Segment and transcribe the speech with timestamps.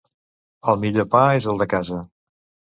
[0.73, 2.03] El millor pa és el de casa.